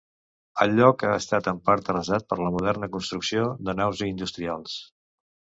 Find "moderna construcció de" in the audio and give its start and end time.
2.57-3.79